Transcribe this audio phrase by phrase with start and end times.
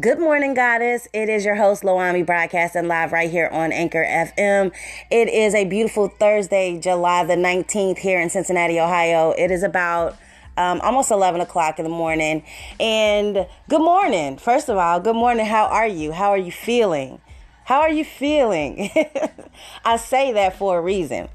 [0.00, 1.08] Good morning, Goddess.
[1.12, 4.72] It is your host, Loami, broadcasting live right here on Anchor FM.
[5.10, 9.32] It is a beautiful Thursday, July the 19th, here in Cincinnati, Ohio.
[9.32, 10.16] It is about
[10.56, 12.44] um, almost 11 o'clock in the morning.
[12.78, 14.38] And good morning.
[14.38, 15.44] First of all, good morning.
[15.44, 16.12] How are you?
[16.12, 17.20] How are you feeling?
[17.64, 18.90] How are you feeling?
[19.84, 21.28] I say that for a reason.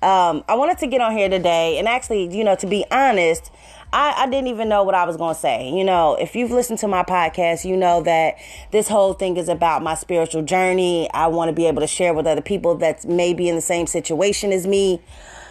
[0.00, 3.50] Um, I wanted to get on here today and actually, you know, to be honest,
[3.92, 5.70] I, I didn't even know what I was going to say.
[5.70, 8.36] You know, if you've listened to my podcast, you know that
[8.70, 11.10] this whole thing is about my spiritual journey.
[11.12, 13.60] I want to be able to share with other people that may be in the
[13.60, 15.02] same situation as me.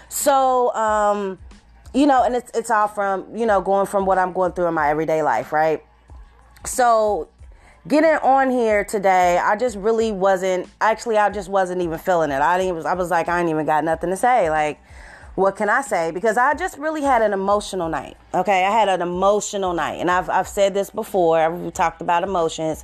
[0.09, 1.38] So, um,
[1.93, 4.67] you know, and it's, it's all from, you know, going from what I'm going through
[4.67, 5.83] in my everyday life, right?
[6.66, 7.30] So,
[7.88, 12.41] getting on here today, I just really wasn't, actually, I just wasn't even feeling it.
[12.41, 14.49] I didn't, I was like, I ain't even got nothing to say.
[14.49, 14.80] Like,
[15.35, 16.12] what can I say?
[16.12, 18.17] Because I just really had an emotional night.
[18.34, 21.49] Okay, I had an emotional night, and I've I've said this before.
[21.52, 22.84] We talked about emotions.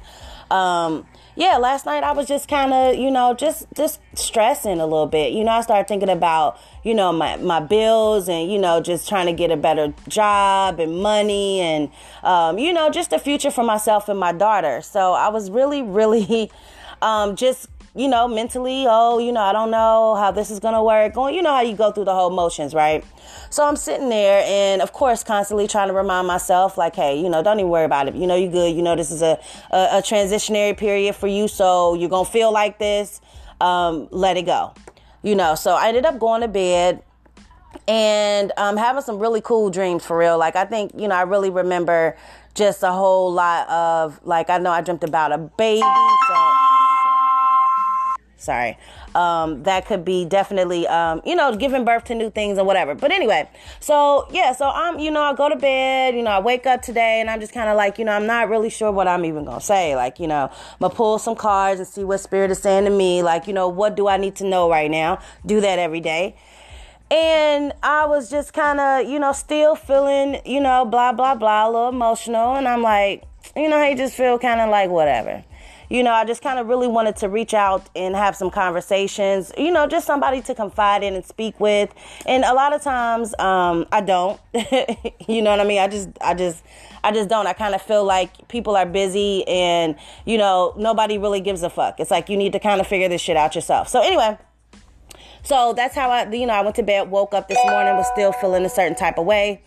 [0.49, 1.05] Um,
[1.35, 5.05] yeah, last night I was just kind of, you know, just just stressing a little
[5.07, 5.33] bit.
[5.33, 9.07] You know, I started thinking about, you know, my my bills and you know, just
[9.07, 11.91] trying to get a better job and money and
[12.23, 14.81] um, you know, just the future for myself and my daughter.
[14.81, 16.49] So I was really, really
[17.01, 20.83] um, just you know, mentally, oh, you know, I don't know how this is gonna
[20.83, 21.13] work.
[21.13, 23.03] Going, you know how you go through the whole motions, right?
[23.49, 27.27] So I'm sitting there and of course constantly trying to remind myself, like, hey, you
[27.27, 28.15] know, don't even worry about it.
[28.15, 29.39] You know you're good, you know this is a,
[29.71, 33.19] a, a transitionary period for you, so you're gonna feel like this.
[33.59, 34.73] Um, let it go.
[35.23, 37.01] You know, so I ended up going to bed
[37.87, 40.37] and um, having some really cool dreams for real.
[40.37, 42.15] Like I think, you know, I really remember
[42.53, 45.81] just a whole lot of like I know I dreamt about a baby.
[45.81, 46.76] So
[48.37, 48.77] sorry.
[49.15, 52.95] Um, that could be definitely um, you know giving birth to new things or whatever.
[52.95, 53.49] But anyway
[53.79, 56.81] so yeah so i'm you know i go to bed you know i wake up
[56.81, 59.25] today and i'm just kind of like you know i'm not really sure what i'm
[59.25, 59.95] even gonna say.
[59.95, 62.89] Like you know i'm gonna pull some cards and see what spirit is saying to
[62.91, 63.23] me.
[63.23, 65.19] Like you know what do i need to know right now?
[65.45, 66.35] Do that every day.
[67.09, 71.65] And I was just kind of, you know, still feeling, you know, blah, blah, blah,
[71.65, 72.55] a little emotional.
[72.55, 73.23] And I'm like,
[73.55, 75.45] you know, I just feel kind of like whatever
[75.89, 79.51] you know, I just kind of really wanted to reach out and have some conversations,
[79.57, 81.93] you know, just somebody to confide in and speak with.
[82.25, 84.39] And a lot of times, um, I don't,
[85.27, 85.79] you know what I mean?
[85.79, 86.63] I just, I just,
[87.03, 87.47] I just don't.
[87.47, 91.69] I kind of feel like people are busy and, you know, nobody really gives a
[91.69, 91.99] fuck.
[91.99, 93.87] It's like you need to kind of figure this shit out yourself.
[93.87, 94.37] So anyway,
[95.43, 98.07] so that's how I, you know, I went to bed, woke up this morning, was
[98.11, 99.61] still feeling a certain type of way.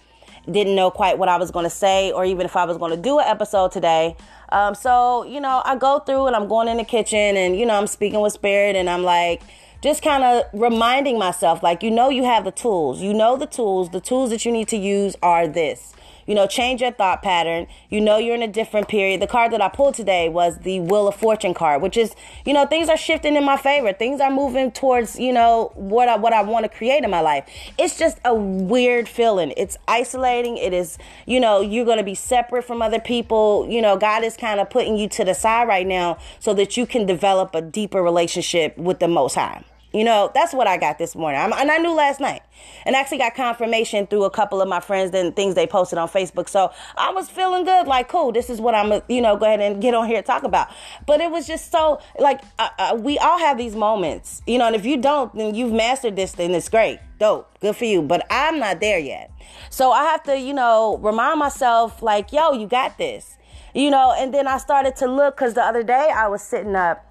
[0.50, 2.90] Didn't know quite what I was going to say or even if I was going
[2.90, 4.16] to do an episode today.
[4.50, 7.66] Um, so, you know, I go through and I'm going in the kitchen and, you
[7.66, 9.42] know, I'm speaking with spirit and I'm like,
[9.82, 13.00] just kind of reminding myself, like, you know, you have the tools.
[13.00, 13.90] You know, the tools.
[13.90, 15.94] The tools that you need to use are this.
[16.30, 17.66] You know, change your thought pattern.
[17.88, 19.20] You know, you're in a different period.
[19.20, 22.14] The card that I pulled today was the Wheel of Fortune card, which is,
[22.46, 23.92] you know, things are shifting in my favor.
[23.92, 27.20] Things are moving towards, you know, what I, what I want to create in my
[27.20, 27.48] life.
[27.76, 29.52] It's just a weird feeling.
[29.56, 30.56] It's isolating.
[30.56, 33.66] It is, you know, you're going to be separate from other people.
[33.68, 36.76] You know, God is kind of putting you to the side right now so that
[36.76, 39.64] you can develop a deeper relationship with the Most High.
[39.92, 41.40] You know, that's what I got this morning.
[41.40, 42.42] I'm, and I knew last night.
[42.86, 46.08] And actually got confirmation through a couple of my friends and things they posted on
[46.08, 46.48] Facebook.
[46.48, 49.60] So I was feeling good, like, cool, this is what I'm, you know, go ahead
[49.60, 50.68] and get on here and talk about.
[51.06, 54.66] But it was just so, like, uh, uh, we all have these moments, you know,
[54.66, 57.00] and if you don't, then you've mastered this, then it's great.
[57.18, 57.50] Dope.
[57.60, 58.02] Good for you.
[58.02, 59.30] But I'm not there yet.
[59.70, 63.36] So I have to, you know, remind myself, like, yo, you got this.
[63.74, 66.74] You know, and then I started to look because the other day I was sitting
[66.74, 67.09] up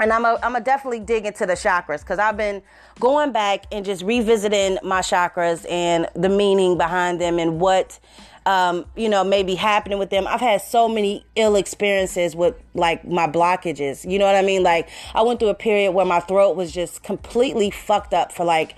[0.00, 2.62] and I'm a, I'm definitely dig into the chakras because I've been
[3.00, 7.98] going back and just revisiting my chakras and the meaning behind them and what
[8.46, 10.26] um, you know may be happening with them.
[10.26, 14.10] I've had so many ill experiences with like my blockages.
[14.10, 14.62] You know what I mean?
[14.62, 18.44] Like I went through a period where my throat was just completely fucked up for
[18.44, 18.76] like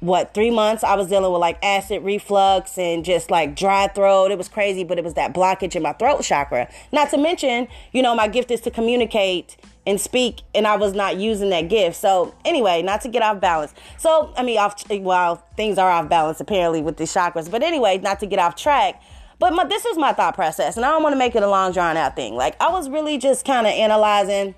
[0.00, 4.30] what three months i was dealing with like acid reflux and just like dry throat
[4.30, 7.66] it was crazy but it was that blockage in my throat chakra not to mention
[7.92, 9.56] you know my gift is to communicate
[9.86, 11.96] and speak and I was not using that gift.
[11.96, 13.72] So anyway, not to get off balance.
[13.98, 17.50] So I mean off well, things are off balance apparently with the chakras.
[17.50, 19.00] But anyway, not to get off track.
[19.38, 21.48] But my, this was my thought process, and I don't want to make it a
[21.48, 22.34] long drawn out thing.
[22.34, 24.54] Like I was really just kind of analyzing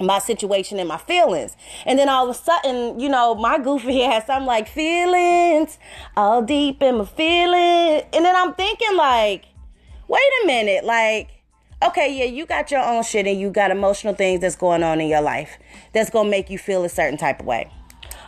[0.00, 1.56] my situation and my feelings.
[1.84, 5.78] And then all of a sudden, you know, my goofy ass, I'm like, feelings
[6.16, 8.04] all deep in my feelings.
[8.12, 9.44] And then I'm thinking like,
[10.08, 11.35] wait a minute, like
[11.82, 15.00] okay, yeah, you got your own shit and you got emotional things that's going on
[15.00, 15.58] in your life
[15.92, 17.70] that's going to make you feel a certain type of way.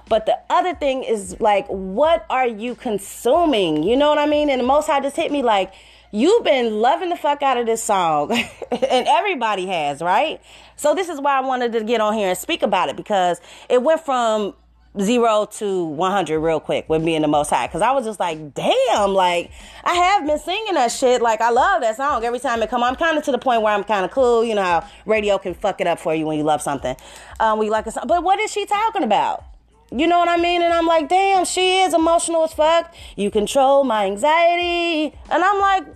[0.09, 3.83] But the other thing is like, what are you consuming?
[3.83, 4.49] You know what I mean?
[4.49, 5.73] And the most high just hit me like,
[6.13, 8.33] you've been loving the fuck out of this song,
[8.71, 10.41] and everybody has, right?
[10.77, 13.41] So this is why I wanted to get on here and speak about it because
[13.69, 14.55] it went from
[15.01, 18.55] zero to 100 real quick with being the most high because i was just like
[18.55, 19.51] damn like
[19.85, 22.83] i have been singing that shit like i love that song every time it come
[22.83, 24.89] on i'm kind of to the point where i'm kind of cool you know how
[25.07, 26.97] radio can fuck it up for you when you love something
[27.39, 29.45] um we like a song but what is she talking about
[29.91, 30.61] you know what I mean?
[30.61, 32.95] And I'm like, damn, she is emotional as fuck.
[33.17, 35.17] You control my anxiety.
[35.31, 35.87] And I'm like,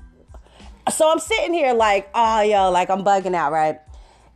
[0.91, 3.79] so I'm sitting here like, oh, yo, like I'm bugging out, right?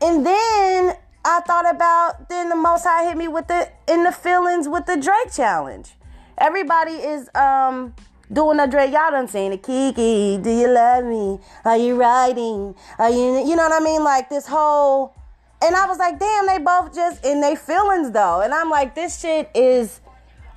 [0.03, 0.95] And then
[1.29, 4.87] I thought about then the most high hit me with the in the feelings with
[4.87, 5.95] the Drake challenge.
[6.39, 7.95] Everybody is um
[8.33, 11.41] doing a Drake, y'all done seen the Kiki, do you love me?
[11.65, 12.77] Are you riding?
[13.01, 14.05] Are you you know what I mean?
[14.05, 15.15] Like this whole
[15.61, 18.43] and I was like, damn, they both just in their feelings though.
[18.43, 20.01] And I'm like, this shit is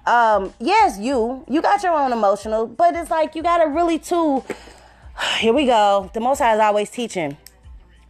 [0.06, 1.44] um yes, you.
[1.48, 4.44] You got your own emotional, but it's like you gotta really too
[5.40, 6.12] here we go.
[6.14, 7.38] The most high is always teaching.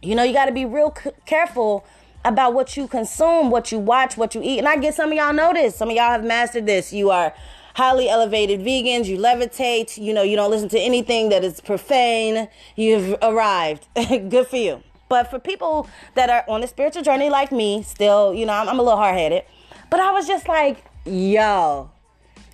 [0.02, 1.86] You know, you gotta be real c- careful
[2.24, 4.58] about what you consume, what you watch, what you eat.
[4.58, 5.76] And I get some of y'all know this.
[5.76, 6.92] Some of y'all have mastered this.
[6.92, 7.34] You are
[7.74, 9.06] highly elevated vegans.
[9.06, 9.96] You levitate.
[9.96, 12.48] You know, you don't listen to anything that is profane.
[12.76, 13.86] You've arrived.
[13.94, 14.82] Good for you.
[15.08, 18.68] But for people that are on a spiritual journey like me, still, you know, I'm,
[18.68, 19.42] I'm a little hard headed.
[19.90, 21.90] But I was just like, yo,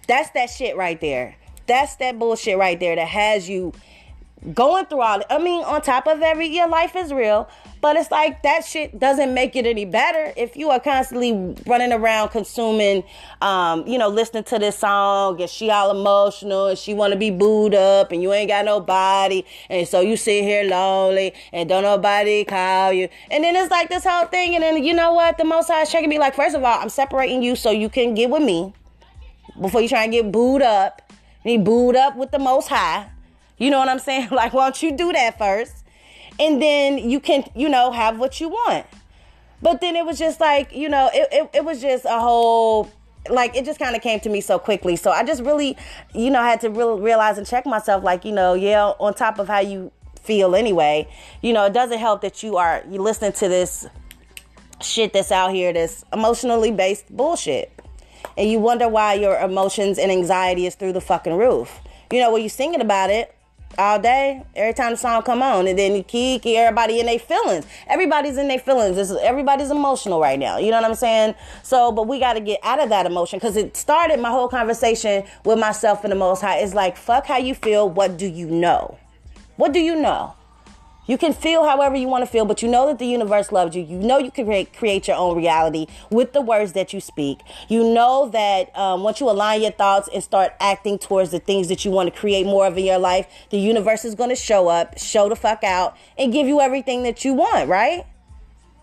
[0.08, 1.36] that's that shit right there.
[1.66, 3.72] That's that bullshit right there that has you
[4.54, 7.48] going through all I mean, on top of every your life is real,
[7.80, 11.92] but it's like that shit doesn't make it any better if you are constantly running
[11.92, 13.02] around consuming
[13.40, 17.30] um, you know, listening to this song and she all emotional and she wanna be
[17.30, 21.82] booed up and you ain't got nobody and so you sit here lonely and don't
[21.82, 23.08] nobody call you.
[23.30, 25.38] And then it's like this whole thing and then you know what?
[25.38, 28.14] The most high checking me like, first of all, I'm separating you so you can
[28.14, 28.72] get with me
[29.60, 31.02] before you try and get booed up.
[31.44, 33.08] And booed up with the most high.
[33.58, 34.28] You know what I'm saying?
[34.36, 35.84] Like, why don't you do that first?
[36.38, 38.86] And then you can, you know, have what you want.
[39.62, 42.90] But then it was just like, you know, it, it, it was just a whole,
[43.30, 44.96] like, it just kind of came to me so quickly.
[44.96, 45.76] So I just really,
[46.14, 49.38] you know, had to really realize and check myself, like, you know, yeah, on top
[49.38, 49.90] of how you
[50.22, 51.08] feel anyway,
[51.40, 53.86] you know, it doesn't help that you are, you listening to this
[54.82, 57.72] shit that's out here that's emotionally based bullshit.
[58.36, 61.80] And you wonder why your emotions and anxiety is through the fucking roof.
[62.12, 63.35] You know, when you're singing about it,
[63.78, 67.18] all day, every time the song come on, and then you kiki, everybody in their
[67.18, 67.66] feelings.
[67.86, 68.96] Everybody's in their feelings.
[68.96, 70.58] It's, everybody's emotional right now.
[70.58, 71.34] You know what I'm saying?
[71.62, 74.48] So, but we got to get out of that emotion because it started my whole
[74.48, 76.58] conversation with myself and the Most High.
[76.58, 77.88] It's like, fuck how you feel.
[77.88, 78.98] What do you know?
[79.56, 80.34] What do you know?
[81.06, 83.76] You can feel however you want to feel, but you know that the universe loves
[83.76, 83.82] you.
[83.82, 87.40] You know you can create, create your own reality with the words that you speak.
[87.68, 91.68] You know that um, once you align your thoughts and start acting towards the things
[91.68, 94.36] that you want to create more of in your life, the universe is going to
[94.36, 98.04] show up, show the fuck out, and give you everything that you want, right?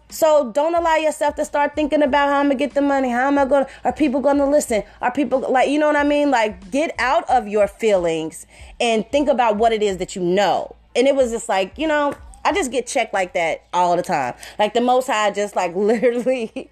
[0.07, 3.09] So don't allow yourself to start thinking about how I'm gonna get the money.
[3.09, 3.67] How am I gonna?
[3.83, 4.83] Are people gonna listen?
[5.01, 6.29] Are people like you know what I mean?
[6.29, 8.45] Like get out of your feelings
[8.79, 11.87] and think about what it is that you know and it was just like you
[11.87, 12.13] know
[12.45, 14.33] I just get checked like that all the time.
[14.59, 16.69] Like the most high just like literally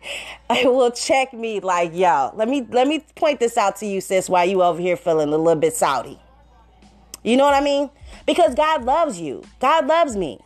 [0.49, 4.29] will check me like, yo, let me let me point this out to you, sis,
[4.29, 6.19] why you over here feeling a little bit salty.
[7.23, 7.89] You know what I mean?
[8.25, 9.43] Because God loves you.
[9.59, 10.39] God loves me.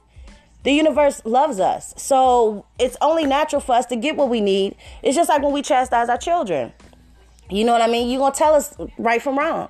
[0.64, 1.94] The universe loves us.
[1.96, 4.76] So it's only natural for us to get what we need.
[5.04, 6.74] It's just like when we chastise our children.
[7.50, 8.10] You know what I mean?
[8.10, 9.70] You're gonna tell us right from wrong.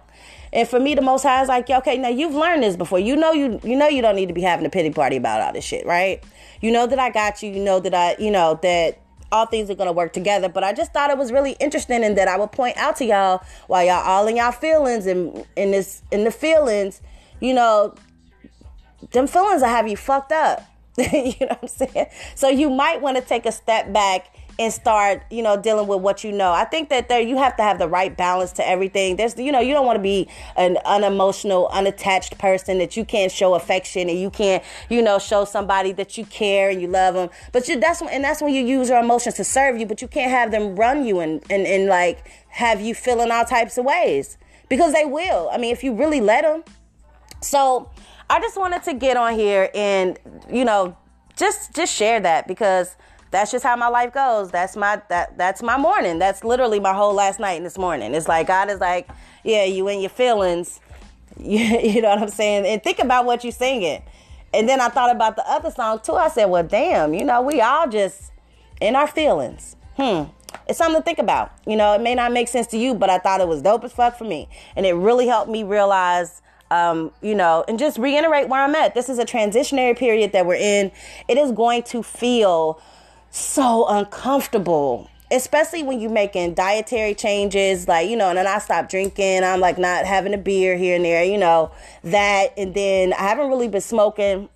[0.56, 2.98] And for me, the Most High is like, okay, now you've learned this before.
[2.98, 5.42] You know you you know you don't need to be having a pity party about
[5.42, 6.24] all this shit, right?
[6.62, 7.52] You know that I got you.
[7.52, 9.02] You know that I you know that
[9.34, 10.48] all things are gonna work together.
[10.48, 13.06] But I just thought it was really interesting and that I would point out to
[13.06, 17.02] y'all while y'all all in y'all feelings and in this in the feelings,
[17.42, 17.94] you know,
[19.12, 20.64] them feelings will have you fucked up.
[20.98, 22.08] you know what I'm saying?
[22.36, 26.02] So you might want to take a step back and start, you know, dealing with
[26.02, 26.52] what you know.
[26.52, 29.18] I think that there you have to have the right balance to everything.
[29.18, 33.32] There's, you know, you don't want to be an unemotional, unattached person that you can't
[33.32, 37.16] show affection and you can't, you know, show somebody that you care and you love
[37.16, 37.30] them.
[37.52, 39.86] But you, that's when, and that's when you use your emotions to serve you.
[39.86, 43.46] But you can't have them run you and and and like have you feeling all
[43.46, 44.38] types of ways
[44.70, 45.50] because they will.
[45.52, 46.64] I mean, if you really let them.
[47.42, 47.90] So
[48.30, 50.18] I just wanted to get on here and
[50.52, 50.98] you know
[51.36, 52.96] just just share that because
[53.36, 54.50] that's just how my life goes.
[54.50, 56.20] That's my that that's my morning.
[56.20, 58.13] That's literally my whole last night and this morning.
[58.13, 59.10] It's like God is like,
[59.44, 60.80] yeah, you in your feelings.
[61.38, 62.65] You, you know what I'm saying?
[62.65, 64.01] And think about what you're singing.
[64.54, 66.13] And then I thought about the other song too.
[66.13, 68.32] I said, well, damn, you know, we all just
[68.80, 69.75] in our feelings.
[69.98, 70.30] Hmm.
[70.65, 71.51] It's something to think about.
[71.68, 73.84] You know, it may not make sense to you, but I thought it was dope
[73.84, 74.48] as fuck for me.
[74.77, 78.96] And it really helped me realize um, you know, and just reiterate where I'm at.
[78.96, 80.92] This is a transitionary period that we're in.
[81.27, 82.82] It is going to feel
[83.36, 88.92] so uncomfortable especially when you're making dietary changes, like, you know, and then I stopped
[88.92, 89.44] drinking.
[89.44, 91.72] I'm like not having a beer here and there, you know,
[92.04, 92.54] that.
[92.58, 94.50] And then I haven't really been smoking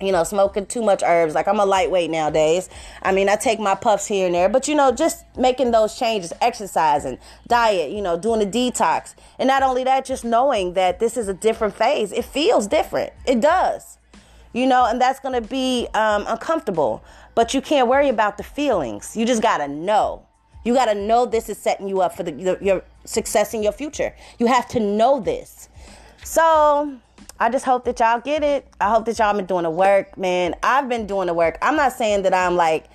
[0.00, 1.34] you know, smoking too much herbs.
[1.34, 2.68] Like I'm a lightweight nowadays.
[3.02, 5.96] I mean, I take my puffs here and there, but you know, just making those
[5.98, 9.14] changes, exercising, diet, you know, doing a detox.
[9.38, 12.12] And not only that, just knowing that this is a different phase.
[12.12, 13.12] It feels different.
[13.24, 13.98] It does.
[14.54, 17.04] You know, and that's going to be um, uncomfortable.
[17.34, 19.14] But you can't worry about the feelings.
[19.14, 20.24] You just got to know.
[20.64, 23.62] You got to know this is setting you up for the, the, your success in
[23.62, 24.14] your future.
[24.38, 25.68] You have to know this.
[26.22, 26.98] So,
[27.38, 28.66] I just hope that y'all get it.
[28.80, 30.54] I hope that y'all been doing the work, man.
[30.62, 31.58] I've been doing the work.
[31.60, 32.86] I'm not saying that I'm like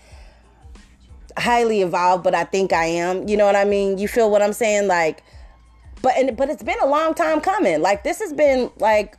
[1.37, 3.27] highly evolved, but I think I am.
[3.27, 3.97] You know what I mean?
[3.97, 4.87] You feel what I'm saying?
[4.87, 5.23] Like,
[6.01, 7.81] but and but it's been a long time coming.
[7.81, 9.17] Like this has been like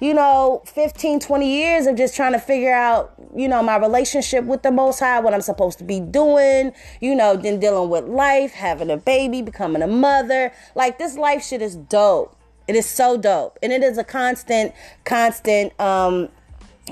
[0.00, 4.44] you know 15 20 years of just trying to figure out you know my relationship
[4.44, 8.04] with the most high what i'm supposed to be doing you know then dealing with
[8.04, 12.36] life having a baby becoming a mother like this life shit is dope
[12.68, 13.58] it is so dope.
[13.62, 14.74] And it is a constant,
[15.04, 16.28] constant, um,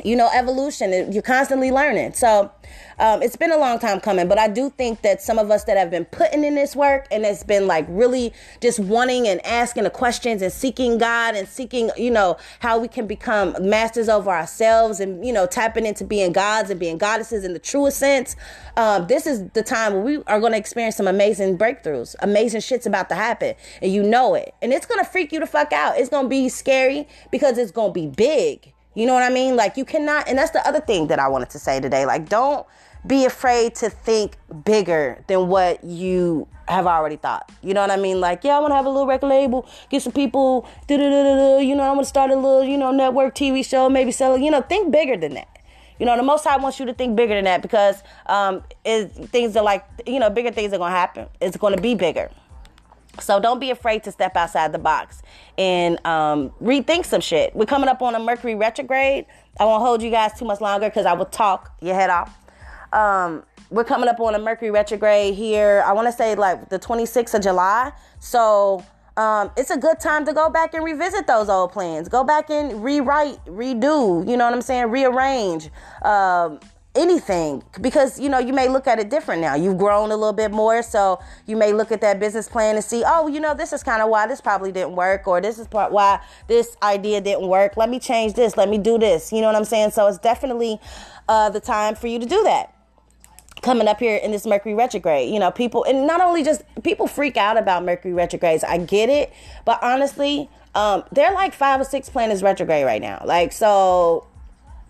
[0.04, 1.12] you know, evolution.
[1.12, 2.14] You're constantly learning.
[2.14, 2.50] So,
[2.98, 5.64] um, it's been a long time coming, but I do think that some of us
[5.64, 9.44] that have been putting in this work and it's been like really just wanting and
[9.46, 14.08] asking the questions and seeking God and seeking, you know, how we can become masters
[14.08, 17.98] over ourselves and, you know, tapping into being gods and being goddesses in the truest
[17.98, 18.36] sense.
[18.76, 22.14] Um, this is the time where we are going to experience some amazing breakthroughs.
[22.20, 24.54] Amazing shit's about to happen and you know it.
[24.62, 25.98] And it's going to freak you the fuck out.
[25.98, 28.73] It's going to be scary because it's going to be big.
[28.94, 29.56] You know what I mean?
[29.56, 32.06] Like you cannot, and that's the other thing that I wanted to say today.
[32.06, 32.66] Like don't
[33.06, 37.50] be afraid to think bigger than what you have already thought.
[37.62, 38.20] You know what I mean?
[38.20, 41.82] Like, yeah, I want to have a little record label, get some people, you know,
[41.82, 44.38] I want to start a little, you know, network TV show, maybe sell.
[44.38, 45.48] You know, think bigger than that.
[45.98, 49.12] You know, the Most High wants you to think bigger than that because um, is
[49.28, 51.28] things are like, you know, bigger things are going to happen.
[51.40, 52.30] It's going to be bigger.
[53.20, 55.22] So don't be afraid to step outside the box
[55.56, 57.54] and um, rethink some shit.
[57.54, 59.26] We're coming up on a Mercury retrograde.
[59.58, 62.36] I won't hold you guys too much longer because I will talk your head off.
[62.92, 65.82] Um, we're coming up on a Mercury retrograde here.
[65.86, 67.92] I want to say like the 26th of July.
[68.20, 68.84] So
[69.16, 72.08] um, it's a good time to go back and revisit those old plans.
[72.08, 74.28] Go back and rewrite, redo.
[74.28, 74.90] You know what I'm saying?
[74.90, 75.70] Rearrange.
[76.02, 76.60] Um,
[76.94, 79.54] anything because you know you may look at it different now.
[79.54, 82.84] You've grown a little bit more so you may look at that business plan and
[82.84, 85.58] see oh you know this is kind of why this probably didn't work or this
[85.58, 87.76] is part why this idea didn't work.
[87.76, 88.56] Let me change this.
[88.56, 89.32] Let me do this.
[89.32, 89.90] You know what i'm saying?
[89.90, 90.80] So it's definitely
[91.28, 92.70] uh, the time for you to do that.
[93.62, 97.06] Coming up here in this mercury retrograde you know people and not only just people
[97.06, 98.62] freak out about mercury retrogrades.
[98.62, 99.32] I get it.
[99.64, 103.22] But honestly um, they're like five or six planets retrograde right now.
[103.24, 104.26] Like so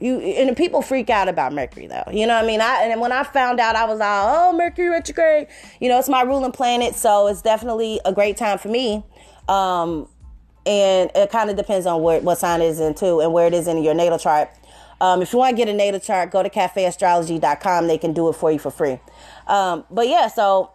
[0.05, 2.05] you and people freak out about Mercury though.
[2.13, 2.61] You know what I mean?
[2.61, 5.49] I and when I found out, I was like, oh, Mercury retrograde.
[5.81, 9.03] You know, it's my ruling planet, so it's definitely a great time for me.
[9.49, 10.07] Um,
[10.67, 13.47] and it kind of depends on where, what sign it is in too, and where
[13.47, 14.51] it is in your natal chart.
[15.01, 17.87] Um, if you want to get a natal chart, go to cafeastrology.com.
[17.87, 18.99] They can do it for you for free.
[19.47, 20.71] Um, but yeah, so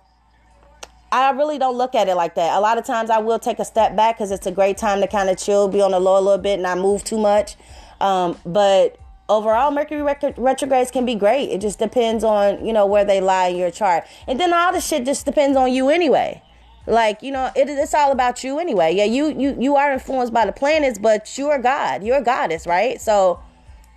[1.11, 2.57] I really don't look at it like that.
[2.57, 5.01] A lot of times I will take a step back because it's a great time
[5.01, 7.55] to kind of chill, be on the low a little bit, not move too much.
[8.01, 8.98] Um, but
[9.29, 11.49] overall mercury retrogrades can be great.
[11.49, 14.03] It just depends on you know where they lie in your chart.
[14.27, 16.41] And then all the shit just depends on you anyway.
[16.87, 18.93] Like you know it, it's all about you anyway.
[18.93, 22.03] Yeah you you you are influenced by the planets but you're god.
[22.03, 22.99] You're a goddess right?
[22.99, 23.39] So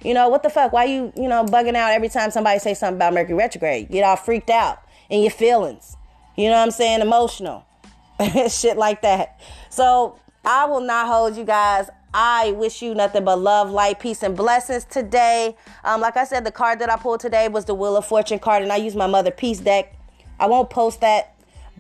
[0.05, 0.73] you know what the fuck?
[0.73, 3.91] Why you you know bugging out every time somebody say something about mercury retrograde?
[3.91, 5.97] Get all freaked out in your feelings.
[6.37, 7.01] You know what i'm saying?
[7.01, 7.65] Emotional.
[8.49, 9.41] Shit like that.
[9.71, 14.23] So i will not hold you guys I wish you nothing but love, light, peace,
[14.23, 15.57] and blessings today.
[15.83, 18.39] Um, like I said, the card that I pulled today was the Wheel of Fortune
[18.39, 19.97] card, and I used my Motherpeace deck.
[20.39, 21.33] I won't post that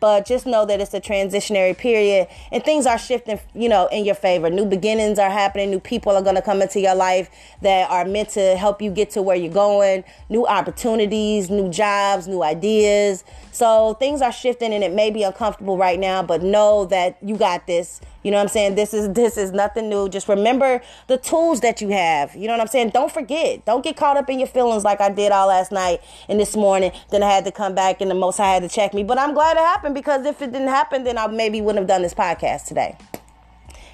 [0.02, 4.04] but just know that it's a transitionary period and things are shifting, you know, in
[4.04, 4.50] your favor.
[4.50, 5.70] New beginnings are happening.
[5.70, 8.90] New people are going to come into your life that are meant to help you
[8.90, 10.02] get to where you're going.
[10.28, 13.22] New opportunities, new jobs, new ideas.
[13.52, 17.36] So things are shifting and it may be uncomfortable right now, but know that you
[17.36, 18.00] got this.
[18.22, 18.74] You know what I'm saying?
[18.76, 20.08] This is this is nothing new.
[20.08, 22.34] Just remember the tools that you have.
[22.36, 22.90] You know what I'm saying?
[22.90, 23.64] Don't forget.
[23.64, 26.56] Don't get caught up in your feelings like I did all last night and this
[26.56, 26.92] morning.
[27.10, 29.02] Then I had to come back and the most I had to check me.
[29.02, 31.88] But I'm glad it happened because if it didn't happen, then I maybe wouldn't have
[31.88, 32.96] done this podcast today.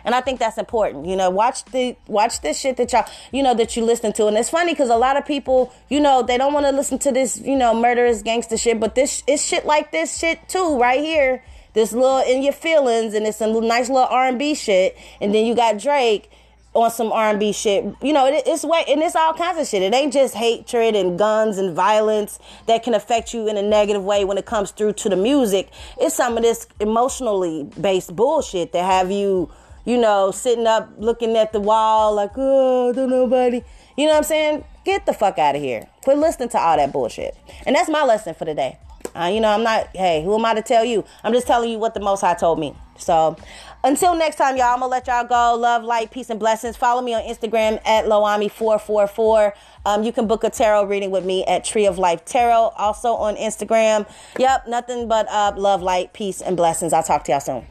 [0.05, 1.07] And I think that's important.
[1.07, 4.27] You know, watch the watch this shit that y'all, you know, that you listen to.
[4.27, 6.99] And it's funny because a lot of people, you know, they don't want to listen
[7.01, 8.79] to this, you know, murderous gangster shit.
[8.81, 11.43] But this it's shit like this shit too, right here
[11.75, 15.55] this little in your feelings and it's some nice little R&B shit and then you
[15.55, 16.31] got Drake
[16.75, 17.85] on some R&B shit.
[18.03, 19.83] You know, it, it's way and it's all kinds of shit.
[19.83, 24.05] It ain't just hatred and guns and violence that can affect you in a negative
[24.05, 25.71] way when it comes through to the music.
[25.99, 29.51] It's some of this emotionally based bullshit that have you,
[29.85, 33.63] you know, sitting up looking at the wall like, oh, don't nobody.
[33.97, 34.65] You know what I'm saying?
[34.85, 35.89] Get the fuck out of here.
[36.05, 37.37] Quit listening to all that bullshit.
[37.67, 38.79] And that's my lesson for today.
[39.15, 41.05] Uh, you know, I'm not, hey, who am I to tell you?
[41.25, 42.77] I'm just telling you what the Most High told me.
[42.99, 43.37] So
[43.85, 45.59] until next time, y'all, I'm going to let y'all go.
[45.59, 46.77] Love, light, peace, and blessings.
[46.77, 49.53] Follow me on Instagram at Loami444.
[49.87, 53.15] Um, you can book a tarot reading with me at Tree of Life Tarot, also
[53.15, 54.09] on Instagram.
[54.39, 56.93] Yep, nothing but uh, love, light, peace, and blessings.
[56.93, 57.67] I'll talk to y'all soon.